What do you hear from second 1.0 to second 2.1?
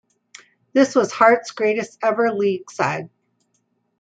Hearts' greatest